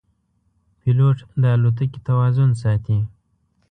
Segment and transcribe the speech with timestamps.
[0.79, 2.99] پیلوټ د الوتکې توازن ساتي.